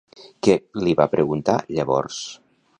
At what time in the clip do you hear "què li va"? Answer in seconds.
0.47-1.07